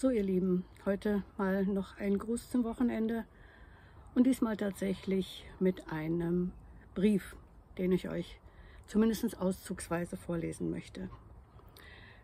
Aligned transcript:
So 0.00 0.08
ihr 0.08 0.22
Lieben, 0.22 0.64
heute 0.86 1.24
mal 1.36 1.66
noch 1.66 1.98
ein 1.98 2.16
Gruß 2.16 2.48
zum 2.48 2.64
Wochenende 2.64 3.26
und 4.14 4.26
diesmal 4.26 4.56
tatsächlich 4.56 5.44
mit 5.58 5.92
einem 5.92 6.52
Brief, 6.94 7.36
den 7.76 7.92
ich 7.92 8.08
euch 8.08 8.40
zumindest 8.86 9.38
auszugsweise 9.38 10.16
vorlesen 10.16 10.70
möchte. 10.70 11.10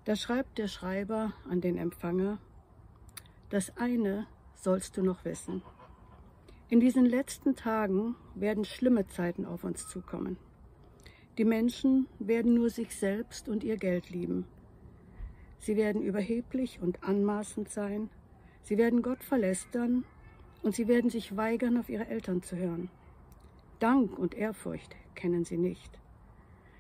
Da 0.07 0.17
schreibt 0.17 0.57
der 0.57 0.69
Schreiber 0.69 1.35
an 1.51 1.61
den 1.61 1.77
Empfänger, 1.77 2.39
das 3.51 3.77
eine 3.77 4.27
sollst 4.55 4.97
du 4.97 5.03
noch 5.03 5.27
wissen. 5.27 5.61
In 6.71 6.81
diesen 6.81 7.05
letzten 7.05 7.57
Tagen 7.57 8.17
werden 8.35 8.65
schlimme 8.65 9.07
Zeiten 9.07 9.45
auf 9.45 9.65
uns 9.65 9.87
zukommen. 9.87 10.39
Die 11.37 11.45
Menschen 11.45 12.07
werden 12.21 12.55
nur 12.55 12.71
sich 12.71 12.97
selbst 12.97 13.51
und 13.51 13.63
ihr 13.63 13.77
Geld 13.77 14.09
lieben. 14.09 14.47
Sie 15.59 15.77
werden 15.77 16.03
überheblich 16.03 16.81
und 16.81 17.03
anmaßend 17.03 17.69
sein. 17.69 18.11
Sie 18.63 18.79
werden 18.79 19.03
Gott 19.03 19.23
verlästern 19.23 20.05
und 20.63 20.75
sie 20.75 20.89
werden 20.89 21.11
sich 21.11 21.37
weigern, 21.37 21.77
auf 21.77 21.89
ihre 21.89 22.07
Eltern 22.07 22.43
zu 22.43 22.57
hören. 22.57 22.91
Dank 23.79 24.19
und 24.19 24.35
Ehrfurcht 24.35 24.97
kennen 25.15 25.45
sie 25.45 25.59
nicht. 25.59 25.99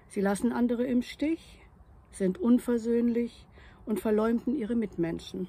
Sie 0.09 0.21
lassen 0.21 0.53
andere 0.53 0.85
im 0.85 1.03
Stich, 1.03 1.61
sind 2.11 2.39
unversöhnlich 2.39 3.47
und 3.85 4.01
verleumden 4.01 4.57
ihre 4.57 4.75
Mitmenschen. 4.75 5.49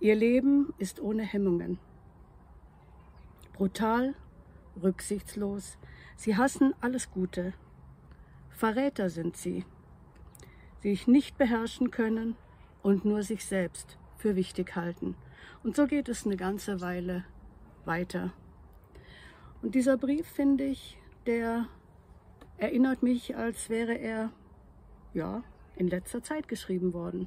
Ihr 0.00 0.14
Leben 0.14 0.72
ist 0.78 1.00
ohne 1.00 1.22
Hemmungen. 1.22 1.78
Brutal, 3.54 4.14
rücksichtslos, 4.82 5.78
sie 6.16 6.36
hassen 6.36 6.74
alles 6.80 7.10
Gute. 7.10 7.54
Verräter 8.50 9.10
sind 9.10 9.36
sie, 9.36 9.64
die 10.86 10.94
sich 10.94 11.08
nicht 11.08 11.36
beherrschen 11.36 11.90
können 11.90 12.36
und 12.80 13.04
nur 13.04 13.24
sich 13.24 13.44
selbst 13.44 13.98
für 14.18 14.36
wichtig 14.36 14.76
halten. 14.76 15.16
Und 15.64 15.74
so 15.74 15.88
geht 15.88 16.08
es 16.08 16.24
eine 16.24 16.36
ganze 16.36 16.80
Weile 16.80 17.24
weiter. 17.84 18.32
Und 19.62 19.74
dieser 19.74 19.96
Brief, 19.96 20.28
finde 20.28 20.62
ich, 20.62 20.96
der 21.26 21.66
erinnert 22.56 23.02
mich, 23.02 23.36
als 23.36 23.68
wäre 23.68 23.98
er 23.98 24.30
ja 25.12 25.42
in 25.74 25.88
letzter 25.88 26.22
Zeit 26.22 26.46
geschrieben 26.46 26.92
worden. 26.92 27.26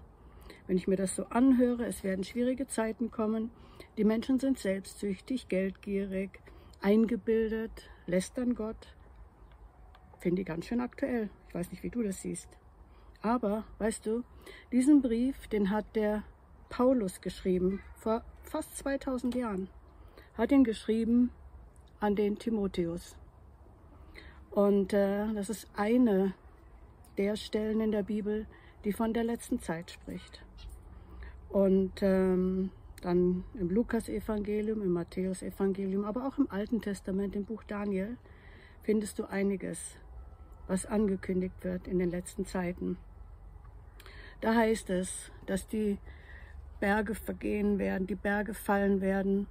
Wenn 0.68 0.78
ich 0.78 0.88
mir 0.88 0.96
das 0.96 1.18
so 1.18 1.26
anhöre, 1.26 1.86
es 1.86 2.02
werden 2.02 2.24
schwierige 2.24 2.66
Zeiten 2.66 3.12
kommen. 3.12 3.52
Die 3.98 4.06
Menschen 4.06 4.40
sind 4.40 4.58
selbstsüchtig, 4.58 5.50
geldgierig, 5.50 6.40
eingebildet, 6.80 7.90
lästern 8.08 8.56
Gott. 8.56 8.96
Finde 10.20 10.44
ich 10.44 10.48
ganz 10.48 10.66
schön 10.66 10.80
aktuell. 10.80 11.30
Ich 11.50 11.56
weiß 11.56 11.72
nicht, 11.72 11.84
wie 11.84 11.90
du 11.90 12.04
das 12.04 12.22
siehst. 12.22 12.59
Aber, 13.22 13.66
weißt 13.80 14.06
du, 14.06 14.24
diesen 14.72 15.02
Brief, 15.02 15.48
den 15.48 15.70
hat 15.70 15.96
der 15.96 16.24
Paulus 16.70 17.22
geschrieben, 17.22 17.82
vor 17.96 18.24
fast 18.44 18.78
2000 18.78 19.36
Jahren. 19.36 19.70
Hat 20.38 20.52
ihn 20.52 20.64
geschrieben 20.64 21.32
an 22.00 22.16
den 22.16 22.40
Timotheus. 22.40 23.16
Und 24.52 24.94
äh, 24.94 25.32
das 25.34 25.50
ist 25.50 25.68
eine 25.76 26.34
der 27.18 27.36
Stellen 27.36 27.82
in 27.82 27.92
der 27.92 28.04
Bibel, 28.04 28.48
die 28.86 28.94
von 28.94 29.14
der 29.14 29.24
letzten 29.24 29.60
Zeit 29.60 29.92
spricht. 29.92 30.42
Und 31.50 32.02
ähm, 32.02 32.72
dann 33.02 33.44
im 33.54 33.70
Lukas-Evangelium, 33.70 34.82
im 34.82 34.92
Matthäus-Evangelium, 34.92 36.06
aber 36.06 36.26
auch 36.26 36.38
im 36.38 36.50
Alten 36.50 36.82
Testament, 36.82 37.36
im 37.36 37.46
Buch 37.46 37.64
Daniel, 37.64 38.18
findest 38.84 39.20
du 39.20 39.26
einiges, 39.26 39.98
was 40.68 40.86
angekündigt 40.86 41.64
wird 41.64 41.88
in 41.88 42.00
den 42.00 42.10
letzten 42.10 42.46
Zeiten. 42.46 42.98
Da 44.42 44.56
heißt 44.56 44.90
es, 44.90 45.32
dass 45.46 45.68
die 45.68 45.98
Berge 46.80 47.16
vergehen 47.16 47.78
werden, 47.78 48.08
die 48.08 48.16
Berge 48.16 48.54
fallen 48.54 49.02
werden, 49.02 49.48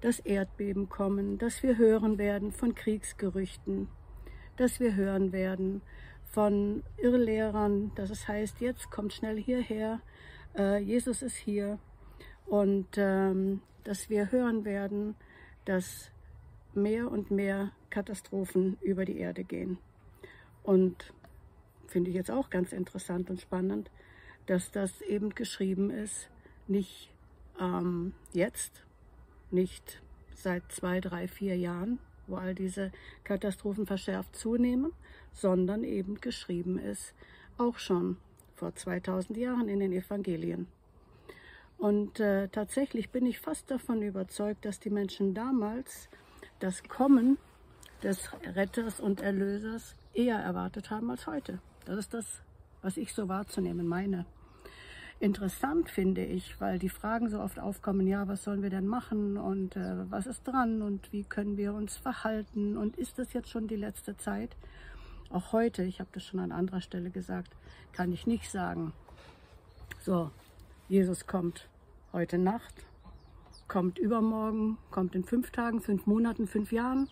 dass 0.00 0.20
Erdbeben 0.20 0.88
kommen, 0.88 1.38
dass 1.38 1.62
wir 1.62 1.76
hören 1.78 2.18
werden 2.18 2.52
von 2.52 2.74
Kriegsgerüchten, 2.74 3.88
dass 4.56 4.80
wir 4.80 4.94
hören 4.94 5.32
werden 5.32 5.82
von 6.30 6.82
Irrlehrern, 6.98 7.92
dass 7.94 8.10
es 8.10 8.26
heißt, 8.26 8.60
jetzt 8.60 8.90
kommt 8.90 9.12
schnell 9.12 9.36
hierher, 9.36 10.00
äh, 10.56 10.78
Jesus 10.78 11.22
ist 11.22 11.36
hier 11.36 11.78
und 12.46 12.88
ähm, 12.96 13.60
dass 13.84 14.08
wir 14.08 14.30
hören 14.30 14.64
werden, 14.64 15.14
dass 15.64 16.10
mehr 16.74 17.10
und 17.10 17.30
mehr 17.30 17.72
Katastrophen 17.90 18.78
über 18.80 19.04
die 19.04 19.18
Erde 19.18 19.44
gehen. 19.44 19.78
Und 20.62 21.12
finde 21.86 22.10
ich 22.10 22.16
jetzt 22.16 22.30
auch 22.30 22.50
ganz 22.50 22.72
interessant 22.72 23.28
und 23.30 23.40
spannend, 23.40 23.90
dass 24.46 24.70
das 24.70 25.00
eben 25.02 25.34
geschrieben 25.34 25.90
ist, 25.90 26.28
nicht 26.68 27.10
ähm, 27.60 28.14
jetzt, 28.32 28.82
nicht 29.50 30.00
seit 30.34 30.70
zwei, 30.72 31.00
drei, 31.00 31.28
vier 31.28 31.56
Jahren, 31.56 31.98
wo 32.26 32.36
all 32.36 32.54
diese 32.54 32.92
Katastrophen 33.24 33.86
verschärft 33.86 34.34
zunehmen, 34.36 34.92
sondern 35.32 35.84
eben 35.84 36.20
geschrieben 36.20 36.78
ist, 36.78 37.14
auch 37.58 37.78
schon 37.78 38.16
vor 38.54 38.74
2000 38.74 39.38
Jahren 39.38 39.68
in 39.68 39.80
den 39.80 39.92
Evangelien. 39.92 40.66
Und 41.78 42.20
äh, 42.20 42.48
tatsächlich 42.48 43.10
bin 43.10 43.26
ich 43.26 43.40
fast 43.40 43.70
davon 43.70 44.02
überzeugt, 44.02 44.64
dass 44.64 44.78
die 44.78 44.90
Menschen 44.90 45.34
damals 45.34 46.08
das 46.60 46.84
Kommen 46.84 47.38
des 48.02 48.30
Retters 48.54 49.00
und 49.00 49.20
Erlösers 49.20 49.96
eher 50.14 50.38
erwartet 50.38 50.90
haben 50.90 51.10
als 51.10 51.26
heute. 51.26 51.58
Das 51.84 51.98
ist 51.98 52.14
das, 52.14 52.42
was 52.82 52.96
ich 52.96 53.14
so 53.14 53.28
wahrzunehmen 53.28 53.86
meine. 53.86 54.26
Interessant 55.20 55.88
finde 55.88 56.24
ich, 56.24 56.60
weil 56.60 56.80
die 56.80 56.88
Fragen 56.88 57.28
so 57.30 57.40
oft 57.40 57.60
aufkommen, 57.60 58.08
ja, 58.08 58.26
was 58.26 58.42
sollen 58.42 58.62
wir 58.62 58.70
denn 58.70 58.88
machen 58.88 59.36
und 59.36 59.76
äh, 59.76 60.10
was 60.10 60.26
ist 60.26 60.42
dran 60.42 60.82
und 60.82 61.12
wie 61.12 61.22
können 61.22 61.56
wir 61.56 61.74
uns 61.74 61.96
verhalten 61.96 62.76
und 62.76 62.96
ist 62.96 63.18
das 63.18 63.32
jetzt 63.32 63.48
schon 63.48 63.68
die 63.68 63.76
letzte 63.76 64.16
Zeit? 64.16 64.56
Auch 65.30 65.52
heute, 65.52 65.84
ich 65.84 66.00
habe 66.00 66.10
das 66.12 66.24
schon 66.24 66.40
an 66.40 66.50
anderer 66.50 66.80
Stelle 66.80 67.10
gesagt, 67.10 67.52
kann 67.92 68.12
ich 68.12 68.26
nicht 68.26 68.50
sagen, 68.50 68.92
so, 70.00 70.32
Jesus 70.88 71.28
kommt 71.28 71.68
heute 72.12 72.36
Nacht, 72.36 72.74
kommt 73.68 74.00
übermorgen, 74.00 74.76
kommt 74.90 75.14
in 75.14 75.22
fünf 75.22 75.52
Tagen, 75.52 75.80
fünf 75.80 76.06
Monaten, 76.06 76.48
fünf 76.48 76.72
Jahren, 76.72 77.08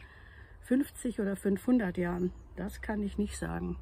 50 0.63 1.21
oder 1.21 1.37
500 1.37 1.97
Jahren. 1.97 2.33
Das 2.57 2.83
kann 2.83 3.03
ich 3.03 3.17
nicht 3.17 3.39
sagen. 3.39 3.77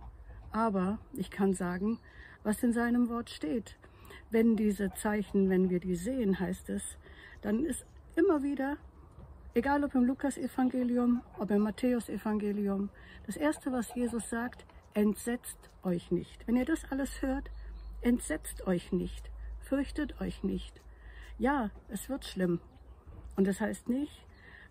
Aber 0.52 0.98
ich 1.14 1.30
kann 1.30 1.54
sagen, 1.54 1.98
was 2.42 2.62
in 2.62 2.72
seinem 2.72 3.08
Wort 3.08 3.30
steht. 3.30 3.76
Wenn 4.30 4.56
diese 4.56 4.92
Zeichen, 4.94 5.48
wenn 5.48 5.70
wir 5.70 5.80
die 5.80 5.96
sehen, 5.96 6.38
heißt 6.38 6.70
es, 6.70 6.82
dann 7.40 7.64
ist 7.64 7.84
immer 8.16 8.42
wieder, 8.42 8.76
egal 9.54 9.84
ob 9.84 9.94
im 9.94 10.04
Lukas-Evangelium, 10.04 11.22
ob 11.38 11.50
im 11.50 11.62
Matthäus-Evangelium, 11.62 12.90
das 13.26 13.36
Erste, 13.36 13.72
was 13.72 13.94
Jesus 13.94 14.28
sagt, 14.30 14.64
entsetzt 14.94 15.70
euch 15.82 16.10
nicht. 16.10 16.46
Wenn 16.46 16.56
ihr 16.56 16.64
das 16.64 16.90
alles 16.90 17.22
hört, 17.22 17.50
entsetzt 18.00 18.66
euch 18.66 18.92
nicht, 18.92 19.30
fürchtet 19.60 20.20
euch 20.20 20.42
nicht. 20.42 20.80
Ja, 21.38 21.70
es 21.88 22.08
wird 22.08 22.24
schlimm. 22.24 22.60
Und 23.36 23.46
das 23.46 23.60
heißt 23.60 23.88
nicht, 23.88 24.26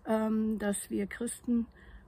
ähm, 0.06 0.58
dass 0.58 0.90
wir 0.90 1.06
Christen 1.06 1.66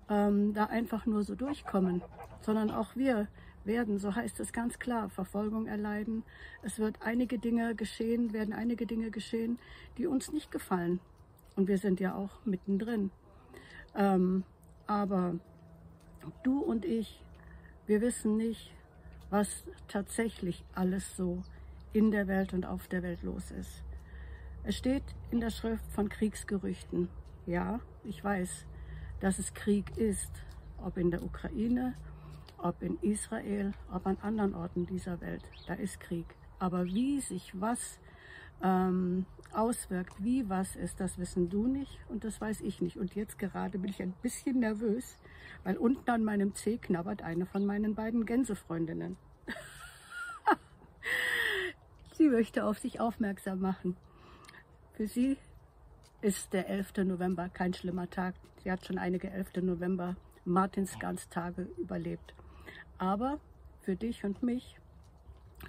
ähm, 0.09 0.53
da 0.53 0.67
einfach 0.67 1.07
nur 1.07 1.23
so 1.23 1.35
durchkommen, 1.35 2.03
sondern 2.43 2.71
auch 2.71 2.97
wir 2.97 3.29
werden, 3.65 3.99
so 3.99 4.15
heißt 4.15 4.41
es 4.41 4.53
ganz 4.53 4.79
klar, 4.79 5.09
Verfolgung 5.11 5.67
erleiden. 5.67 6.25
Es 6.63 6.79
wird 6.79 7.03
einige 7.03 7.39
Dinge 7.39 7.75
geschehen, 7.75 8.33
werden 8.33 8.55
einige 8.55 8.87
Dinge 8.87 9.11
geschehen, 9.11 9.59
die 9.99 10.07
uns 10.07 10.33
nicht 10.33 10.51
gefallen. 10.51 11.01
Und 11.57 11.69
wir 11.69 11.79
sind 11.79 12.01
ja 12.01 12.15
auch 12.15 12.45
mittendrin. 12.45 13.11
Ähm, 13.95 14.45
aber 14.87 15.35
du 16.43 16.61
und 16.61 16.85
ich, 16.85 17.23
wir 17.87 18.01
wissen 18.01 18.37
nicht, 18.37 18.73
was 19.31 19.65
tatsächlich 19.89 20.65
alles 20.75 21.17
so 21.17 21.43
in 21.93 22.11
der 22.11 22.29
Welt 22.29 22.53
und 22.53 22.67
auf 22.67 22.89
der 22.89 23.03
Welt 23.03 23.23
los 23.23 23.51
ist. 23.51 23.83
Es 24.63 24.77
steht 24.77 25.05
in 25.31 25.41
der 25.41 25.51
Schrift 25.51 25.85
von 25.93 26.09
Kriegsgerüchten. 26.09 27.09
Ja, 27.47 27.81
ich 28.05 28.23
weiß, 28.23 28.67
dass 29.21 29.39
es 29.39 29.55
Krieg 29.55 29.97
ist, 29.97 30.31
ob 30.79 30.97
in 30.97 31.11
der 31.11 31.23
Ukraine, 31.23 31.95
ob 32.63 32.83
in 32.83 32.99
Israel, 33.01 33.73
ob 33.93 34.07
an 34.07 34.19
anderen 34.23 34.55
Orten 34.55 34.87
dieser 34.87 35.21
Welt. 35.21 35.43
Da 35.67 35.75
ist 35.75 36.01
Krieg. 36.01 36.27
Aber 36.59 36.85
wie 36.85 37.21
sich 37.21 37.59
was 37.61 37.99
ähm, 38.63 39.27
auswirkt, 39.53 40.23
wie 40.23 40.49
was 40.49 40.77
ist, 40.77 41.01
das 41.01 41.19
wissen 41.19 41.49
du 41.49 41.67
nicht 41.67 41.99
und 42.09 42.25
das 42.25 42.41
weiß 42.41 42.61
ich 42.61 42.81
nicht. 42.81 42.97
Und 42.97 43.15
jetzt 43.15 43.39
gerade 43.39 43.79
bin 43.79 43.91
ich 43.91 44.03
ein 44.03 44.15
bisschen 44.23 44.61
nervös, 44.61 45.17
weil 45.65 45.77
unten 45.77 46.09
an 46.11 46.25
meinem 46.25 46.55
Zeh 46.55 46.79
knabbert 46.79 47.23
eine 47.23 47.47
von 47.47 47.65
meinen 47.65 47.95
beiden 47.95 48.27
Gänsefreundinnen. 48.27 49.17
sie 52.13 52.29
möchte 52.29 52.65
auf 52.65 52.79
sich 52.79 53.01
aufmerksam 53.01 53.61
machen. 53.61 53.97
Für 54.95 55.07
sie 55.07 55.39
ist 56.21 56.53
der 56.53 56.69
11. 56.69 56.99
November 57.05 57.49
kein 57.49 57.73
schlimmer 57.73 58.11
Tag. 58.11 58.35
Sie 58.63 58.71
hat 58.71 58.85
schon 58.85 58.99
einige 58.99 59.31
11. 59.31 59.63
November 59.63 60.17
Martinsganstage 60.45 61.63
überlebt. 61.79 62.35
Aber 63.01 63.41
für 63.81 63.97
dich 63.97 64.25
und 64.25 64.43
mich, 64.43 64.77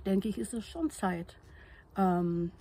denke 0.06 0.28
ich, 0.28 0.38
ist 0.38 0.54
es 0.54 0.66
schon 0.66 0.90
Zeit, 0.90 1.38
ähm, 1.96 2.52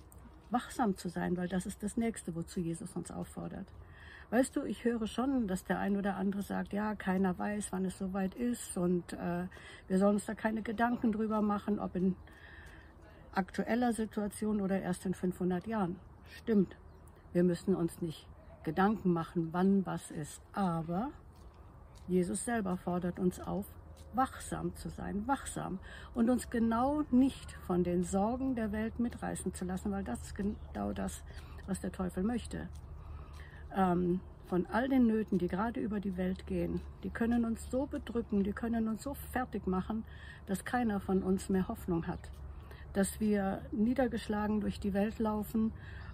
wachsam 0.49 0.95
zu 0.95 1.09
sein, 1.09 1.35
weil 1.35 1.49
das 1.49 1.65
ist 1.65 1.83
das 1.83 1.97
Nächste, 1.97 2.33
wozu 2.35 2.61
Jesus 2.61 2.95
uns 2.95 3.11
auffordert. 3.11 3.67
Weißt 4.29 4.55
du, 4.55 4.63
ich 4.63 4.85
höre 4.85 5.07
schon, 5.07 5.45
dass 5.49 5.65
der 5.65 5.79
ein 5.79 5.97
oder 5.97 6.15
andere 6.15 6.41
sagt, 6.41 6.71
ja, 6.71 6.95
keiner 6.95 7.37
weiß, 7.37 7.73
wann 7.73 7.83
es 7.83 7.97
soweit 7.97 8.33
ist 8.33 8.77
und 8.77 9.11
äh, 9.11 9.47
wir 9.89 9.97
sollen 9.99 10.15
uns 10.15 10.25
da 10.25 10.35
keine 10.35 10.61
Gedanken 10.61 11.11
drüber 11.11 11.41
machen, 11.41 11.77
ob 11.77 11.97
in 11.97 12.15
aktueller 13.33 13.91
Situation 13.91 14.61
oder 14.61 14.81
erst 14.81 15.05
in 15.05 15.13
500 15.13 15.67
Jahren. 15.67 15.97
Stimmt, 16.37 16.77
wir 17.33 17.43
müssen 17.43 17.75
uns 17.75 18.01
nicht 18.01 18.25
Gedanken 18.63 19.11
machen, 19.11 19.49
wann 19.51 19.85
was 19.85 20.11
ist, 20.11 20.41
aber 20.53 21.11
Jesus 22.07 22.45
selber 22.45 22.77
fordert 22.77 23.19
uns 23.19 23.41
auf, 23.41 23.65
wachsam 24.13 24.75
zu 24.75 24.89
sein, 24.89 25.27
wachsam 25.27 25.79
und 26.13 26.29
uns 26.29 26.49
genau 26.49 27.03
nicht 27.11 27.51
von 27.65 27.83
den 27.83 28.03
Sorgen 28.03 28.55
der 28.55 28.71
Welt 28.71 28.99
mitreißen 28.99 29.53
zu 29.53 29.65
lassen, 29.65 29.91
weil 29.91 30.03
das 30.03 30.21
ist 30.21 30.35
genau 30.35 30.93
das, 30.93 31.23
was 31.67 31.79
der 31.79 31.91
Teufel 31.91 32.23
möchte. 32.23 32.67
Ähm, 33.75 34.19
von 34.51 34.65
all 34.65 34.89
den 34.89 35.07
Nöten, 35.07 35.37
die 35.37 35.47
gerade 35.47 35.79
über 35.79 36.01
die 36.01 36.17
Welt 36.17 36.45
gehen, 36.45 36.81
die 37.03 37.09
können 37.09 37.45
uns 37.45 37.69
so 37.69 37.85
bedrücken, 37.85 38.43
die 38.43 38.51
können 38.51 38.89
uns 38.89 39.03
so 39.03 39.13
fertig 39.13 39.65
machen, 39.65 40.03
dass 40.45 40.65
keiner 40.65 40.99
von 40.99 41.23
uns 41.23 41.47
mehr 41.47 41.69
Hoffnung 41.69 42.05
hat. 42.05 42.19
Dass 42.91 43.21
wir 43.21 43.61
niedergeschlagen 43.71 44.59
durch 44.59 44.79
die 44.81 44.93
Welt 44.93 45.19
laufen 45.19 45.71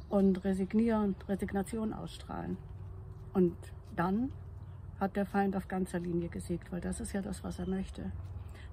und 0.09 0.43
resignieren, 0.43 1.15
Resignation 1.27 1.93
ausstrahlen. 1.93 2.57
Und 3.33 3.57
dann 3.95 4.31
hat 4.99 5.15
der 5.15 5.25
Feind 5.25 5.55
auf 5.55 5.67
ganzer 5.67 5.99
Linie 5.99 6.29
gesiegt, 6.29 6.71
weil 6.71 6.81
das 6.81 6.99
ist 6.99 7.13
ja 7.13 7.21
das, 7.21 7.43
was 7.43 7.59
er 7.59 7.67
möchte. 7.67 8.11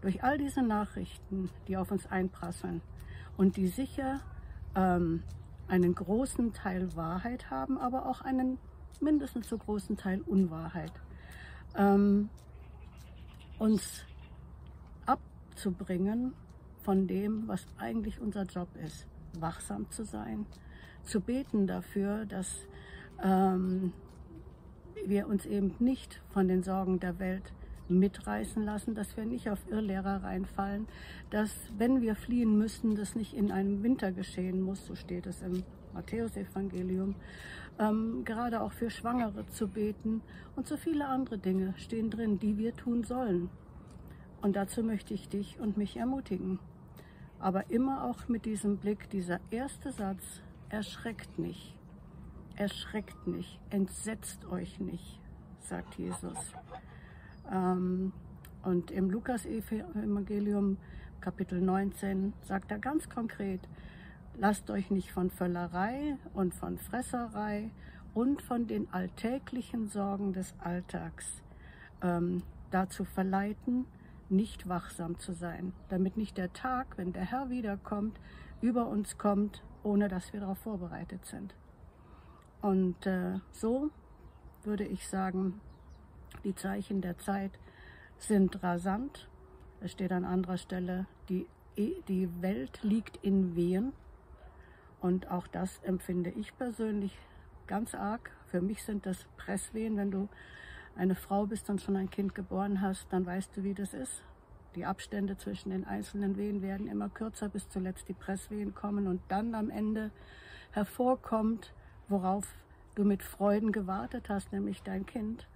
Durch 0.01 0.23
all 0.23 0.39
diese 0.39 0.63
Nachrichten, 0.63 1.51
die 1.69 1.77
auf 1.77 1.91
uns 1.91 2.07
einprasseln 2.07 2.83
und 3.37 3.57
die 3.57 3.69
sicher 3.69 4.21
ähm, 4.75 5.23
einen 5.69 5.95
großen 5.95 6.53
Teil 6.53 6.95
Wahrheit 6.97 7.51
haben, 7.51 7.79
aber 7.79 8.07
auch 8.07 8.21
einen 8.21 8.59
mindestens 9.01 9.49
so 9.49 9.59
großen 9.59 9.97
Teil 9.97 10.21
Unwahrheit, 10.23 10.93
ähm, 11.77 12.29
uns 13.59 14.05
abzubringen 15.07 16.35
von 16.83 17.07
dem, 17.07 17.49
was 17.49 17.67
eigentlich 17.79 18.21
unser 18.21 18.45
Job 18.45 18.69
ist, 18.85 19.07
wachsam 19.39 19.91
zu 19.91 20.05
sein, 20.05 20.47
zu 21.03 21.21
beten 21.21 21.67
dafür, 21.67 22.27
dass 22.27 22.67
ähm, 23.23 23.93
wir 25.07 25.29
uns 25.29 25.47
eben 25.47 25.75
nicht 25.79 26.21
von 26.33 26.49
den 26.49 26.63
Sorgen 26.63 27.01
der 27.01 27.19
Welt 27.19 27.53
mitreißen 27.89 28.63
lassen, 28.63 28.95
dass 28.95 29.17
wir 29.17 29.27
nicht 29.27 29.51
auf 29.51 29.59
Irrlehrer 29.71 30.23
reinfallen, 30.23 30.87
dass 31.31 31.51
wenn 31.77 32.01
wir 32.01 32.15
fliehen 32.15 32.57
müssen, 32.57 32.97
das 32.97 33.15
nicht 33.15 33.35
in 33.35 33.51
einem 33.53 33.83
Winter 33.83 34.13
geschehen 34.13 34.61
muss, 34.63 34.87
so 34.87 34.95
steht 34.95 35.27
es 35.27 35.43
im 35.43 35.63
Matthäusevangelium, 35.93 37.15
ähm, 37.79 38.25
gerade 38.25 38.63
auch 38.63 38.73
für 38.73 38.91
Schwangere 38.91 39.47
zu 39.49 39.69
beten 39.69 40.23
und 40.57 40.67
so 40.67 40.77
viele 40.77 41.07
andere 41.07 41.39
Dinge 41.39 41.75
stehen 41.77 42.11
drin, 42.11 42.39
die 42.39 42.57
wir 42.57 42.75
tun 42.75 43.05
sollen. 43.05 43.51
Und 44.41 44.57
dazu 44.57 44.83
möchte 44.83 45.15
ich 45.15 45.29
dich 45.29 45.59
und 45.61 45.77
mich 45.77 45.97
ermutigen. 45.97 46.59
Aber 47.39 47.71
immer 47.71 48.05
auch 48.05 48.29
mit 48.29 48.45
diesem 48.45 48.79
Blick, 48.79 49.11
dieser 49.11 49.41
erste 49.51 49.91
Satz, 49.93 50.41
erschreckt 50.71 51.39
nicht 51.39 51.75
erschreckt 52.57 53.27
nicht, 53.27 53.59
entsetzt 53.71 54.45
euch 54.47 54.81
nicht, 54.81 55.21
sagt 55.61 55.97
Jesus. 55.97 56.39
Ähm, 57.51 58.13
und 58.63 58.91
im 58.91 59.11
Lukas-Evangelium, 59.11 60.79
Kapitel 61.21 61.61
19, 61.61 62.33
sagt 62.43 62.71
er 62.71 62.79
ganz 62.79 63.09
konkret, 63.09 63.61
lasst 64.37 64.71
euch 64.71 64.91
nicht 64.91 65.13
von 65.13 65.31
Völlerei 65.31 66.17
und 66.33 66.55
von 66.55 66.79
Fresserei 66.79 67.71
und 68.15 68.43
von 68.43 68.67
den 68.67 68.93
alltäglichen 68.93 69.89
Sorgen 69.89 70.33
des 70.33 70.55
Alltags 70.61 71.43
ähm, 72.03 72.43
dazu 72.71 73.05
verleiten, 73.05 73.87
nicht 74.29 74.69
wachsam 74.69 75.19
zu 75.19 75.33
sein, 75.33 75.73
damit 75.89 76.17
nicht 76.17 76.39
der 76.39 76.53
Tag, 76.53 76.97
wenn 76.97 77.13
der 77.13 77.25
Herr 77.25 77.51
wiederkommt, 77.51 78.19
über 78.63 78.87
uns 78.89 79.19
kommt, 79.19 79.63
ohne 79.83 80.09
dass 80.09 80.33
wir 80.33 80.41
darauf 80.41 80.59
vorbereitet 80.59 81.27
sind. 81.27 81.55
Und 82.65 83.05
äh, 83.05 83.41
so 83.53 83.91
würde 84.63 84.85
ich 84.85 85.07
sagen, 85.07 85.61
die 86.45 86.55
Zeichen 86.55 87.03
der 87.03 87.19
Zeit 87.19 87.51
sind 88.17 88.63
rasant. 88.63 89.29
Es 89.83 89.93
steht 89.93 90.13
an 90.13 90.25
anderer 90.25 90.57
Stelle, 90.57 91.05
die, 91.29 91.47
die 91.77 92.27
Welt 92.41 92.83
liegt 92.83 93.19
in 93.19 93.55
Wehen. 93.55 93.93
Und 95.03 95.31
auch 95.31 95.47
das 95.47 95.79
empfinde 95.83 96.31
ich 96.31 96.57
persönlich 96.57 97.15
ganz 97.67 97.95
arg. 97.95 98.31
Für 98.47 98.63
mich 98.63 98.83
sind 98.83 99.05
das 99.05 99.27
Presswehen. 99.37 99.99
Wenn 99.99 100.11
du 100.11 100.31
eine 100.97 101.17
Frau 101.17 101.45
bist 101.45 101.69
und 101.69 101.83
schon 101.83 101.97
ein 101.97 102.09
Kind 102.09 102.35
geboren 102.35 102.81
hast, 102.81 103.09
dann 103.11 103.27
weißt 103.27 103.59
du, 103.59 103.63
wie 103.63 103.75
das 103.75 103.93
ist. 103.93 104.23
Die 104.75 104.87
Abstände 104.87 105.37
zwischen 105.37 105.69
den 105.69 105.85
einzelnen 105.85 106.39
Wehen 106.39 106.63
werden 106.63 106.87
immer 106.87 107.11
kürzer, 107.11 107.51
bis 107.51 107.69
zuletzt 107.69 108.09
die 108.09 108.15
Presswehen 108.15 108.75
kommen 108.75 109.07
und 109.07 109.21
dann 109.29 109.55
am 109.55 109.69
Ende 109.69 110.11
hervorkommt, 110.71 111.75
worauf 112.09 112.47
du 112.95 113.05
mit 113.05 113.23
Freuden 113.23 113.73
gewartet 113.73 114.29
hast, 114.29 114.53
nämlich 114.53 114.83
dein 114.83 115.07
Kind. 115.07 115.47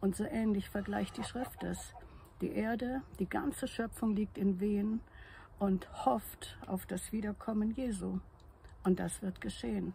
Und 0.00 0.16
so 0.16 0.24
ähnlich 0.24 0.68
vergleicht 0.68 1.16
die 1.16 1.24
Schrift 1.24 1.62
es. 1.62 1.94
Die 2.40 2.52
Erde, 2.52 3.02
die 3.18 3.28
ganze 3.28 3.68
Schöpfung 3.68 4.14
liegt 4.14 4.36
in 4.38 4.60
Wehen 4.60 5.00
und 5.58 5.88
hofft 6.04 6.58
auf 6.66 6.84
das 6.86 7.12
Wiederkommen 7.12 7.70
Jesu. 7.70 8.18
Und 8.82 8.98
das 8.98 9.22
wird 9.22 9.40
geschehen. 9.40 9.94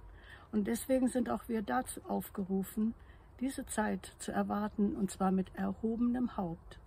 Und 0.52 0.68
deswegen 0.68 1.10
sind 1.10 1.30
auch 1.30 1.48
wir 1.48 1.62
dazu 1.62 2.02
aufgerufen, 2.08 2.96
diese 3.40 3.66
Zeit 3.66 4.14
zu 4.20 4.32
erwarten, 4.32 4.96
und 4.96 5.12
zwar 5.12 5.32
mit 5.32 5.54
erhobenem 5.56 6.36
Haupt. 6.38 6.80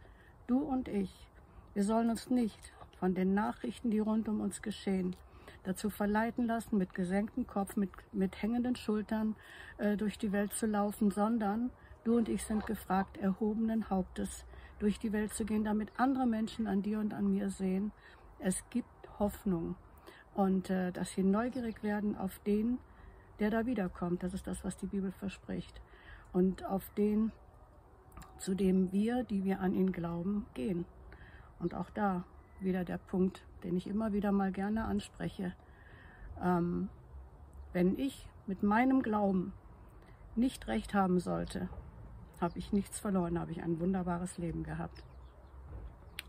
Du 0.47 0.59
und 0.59 0.89
ich, 0.89 1.29
wir 1.75 1.85
sollen 1.85 2.11
uns 2.11 2.29
nicht 2.29 2.73
von 2.99 3.15
den 3.15 3.35
Nachrichten, 3.35 3.91
die 3.91 4.01
rund 4.01 4.29
um 4.29 4.41
uns 4.41 4.63
geschehen, 4.63 5.17
dazu 5.65 5.91
verleiten 5.91 6.47
lassen, 6.47 6.79
mit 6.79 6.95
gesenktem 6.95 7.47
Kopf, 7.47 7.77
mit, 7.77 7.91
mit 8.13 8.41
hängenden 8.43 8.77
Schultern 8.77 9.37
äh, 9.79 9.97
durch 9.97 10.19
die 10.19 10.33
Welt 10.33 10.53
zu 10.53 10.67
laufen, 10.67 11.11
sondern 11.11 11.71
du 12.05 12.17
und 12.17 12.29
ich 12.29 12.45
sind 12.45 12.67
gefragt, 12.67 13.17
erhobenen 13.17 13.89
Hauptes 13.91 14.45
durch 14.79 14.99
die 14.99 15.13
Welt 15.13 15.33
zu 15.33 15.45
gehen, 15.45 15.65
damit 15.65 15.89
andere 15.97 16.27
Menschen 16.27 16.67
an 16.67 16.83
dir 16.83 16.99
und 16.99 17.15
an 17.15 17.33
mir 17.33 17.51
sehen, 17.51 17.93
es 18.39 18.65
gibt 18.71 18.89
Hoffnung 19.19 19.77
und 20.35 20.71
äh, 20.71 20.91
dass 20.91 21.13
sie 21.13 21.23
neugierig 21.23 21.83
werden 21.83 22.17
auf 22.17 22.39
den, 22.41 22.79
der 23.39 23.51
da 23.51 23.67
wiederkommt. 23.67 24.23
Das 24.23 24.35
ist 24.35 24.47
das, 24.47 24.65
was 24.65 24.77
die 24.77 24.87
Bibel 24.87 25.13
verspricht. 25.13 25.81
Und 26.33 26.65
auf 26.65 26.91
den, 26.97 27.33
zu 28.39 28.55
dem 28.55 28.91
wir, 28.93 29.23
die 29.25 29.45
wir 29.45 29.61
an 29.61 29.75
ihn 29.75 29.93
glauben, 29.93 30.47
gehen. 30.55 30.85
Und 31.59 31.75
auch 31.75 31.91
da 31.91 32.25
wieder 32.61 32.85
der 32.85 32.99
Punkt, 32.99 33.45
den 33.65 33.77
ich 33.77 33.87
immer 33.87 34.13
wieder 34.13 34.33
mal 34.33 34.53
gerne 34.53 34.85
anspreche. 34.85 35.55
Ähm, 36.43 36.89
wenn 37.73 37.99
ich 37.99 38.29
mit 38.47 38.63
meinem 38.63 39.03
Glauben 39.03 39.53
nicht 40.35 40.67
recht 40.69 40.95
haben 40.95 41.21
sollte, 41.21 41.69
habe 42.41 42.59
ich 42.59 42.73
nichts 42.73 42.99
verloren, 42.99 43.39
habe 43.39 43.53
ich 43.53 43.63
ein 43.63 43.81
wunderbares 43.81 44.39
Leben 44.39 44.65
gehabt. 44.65 45.05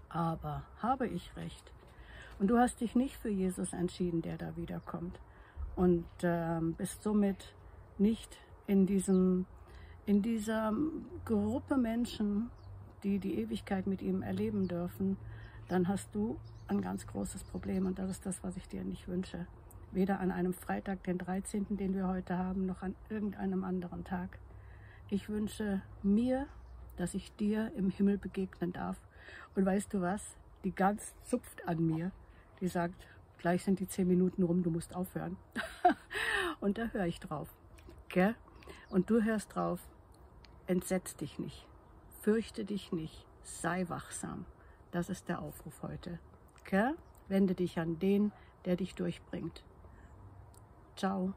Aber 0.10 0.64
habe 0.82 1.08
ich 1.08 1.36
recht 1.36 1.74
und 2.40 2.48
du 2.48 2.60
hast 2.60 2.82
dich 2.82 2.96
nicht 2.96 3.16
für 3.16 3.30
Jesus 3.30 3.74
entschieden, 3.74 4.22
der 4.22 4.38
da 4.38 4.56
wiederkommt 4.56 5.20
und 5.76 6.06
ähm, 6.22 6.74
bist 6.74 7.02
somit 7.02 7.56
nicht 7.98 8.38
in 8.68 8.86
diesem 8.86 9.46
in 10.06 10.22
dieser 10.22 10.74
Gruppe 11.24 11.78
Menschen, 11.78 12.50
die 13.04 13.20
die 13.20 13.40
Ewigkeit 13.40 13.88
mit 13.88 14.02
ihm 14.02 14.22
erleben 14.22 14.68
dürfen, 14.68 15.18
dann 15.74 15.88
hast 15.88 16.14
du 16.14 16.40
ein 16.68 16.82
ganz 16.82 17.08
großes 17.08 17.44
Problem 17.46 17.88
und 17.88 17.98
das 17.98 18.12
ist 18.12 18.28
das, 18.28 18.44
was 18.44 18.56
ich 18.58 18.68
dir 18.68 18.84
nicht 18.84 19.08
wünsche. 19.08 19.48
Weder 19.92 20.20
an 20.20 20.30
einem 20.30 20.54
Freitag, 20.54 21.04
den 21.04 21.18
13., 21.18 21.78
den 21.78 21.96
wir 21.96 22.08
heute 22.08 22.38
haben, 22.38 22.68
noch 22.68 22.84
an 22.84 22.96
irgendeinem 23.10 23.64
anderen 23.64 24.04
Tag. 24.04 24.38
Ich 25.10 25.30
wünsche 25.30 25.82
mir, 26.04 26.46
dass 26.96 27.16
ich 27.16 27.36
dir 27.38 27.72
im 27.76 27.90
Himmel 27.90 28.20
begegnen 28.20 28.72
darf. 28.72 28.98
Und 29.56 29.66
weißt 29.66 29.92
du 29.92 30.02
was? 30.02 30.38
Die 30.64 30.76
Gans 30.76 31.16
zupft 31.24 31.68
an 31.68 31.84
mir. 31.84 32.12
Die 32.62 32.68
sagt, 32.68 33.08
gleich 33.40 33.64
sind 33.64 33.80
die 33.80 33.88
zehn 33.88 34.08
Minuten 34.08 34.44
rum, 34.44 34.62
du 34.62 34.70
musst 34.70 34.96
aufhören. 34.96 35.38
und 36.60 36.78
da 36.78 36.86
höre 36.90 37.08
ich 37.08 37.20
drauf. 37.20 37.50
Gell? 38.10 38.36
Und 38.92 39.10
du 39.10 39.24
hörst 39.24 39.56
drauf, 39.56 39.80
entsetz 40.68 41.16
dich 41.16 41.40
nicht, 41.40 41.66
fürchte 42.22 42.64
dich 42.64 42.92
nicht, 42.92 43.26
sei 43.42 43.90
wachsam. 43.90 44.46
Das 44.94 45.10
ist 45.10 45.28
der 45.28 45.42
Aufruf 45.42 45.82
heute. 45.82 46.20
Okay? 46.62 46.94
Wende 47.28 47.56
dich 47.56 47.80
an 47.80 47.98
den, 47.98 48.32
der 48.64 48.76
dich 48.76 48.94
durchbringt. 48.94 49.64
Ciao. 50.96 51.34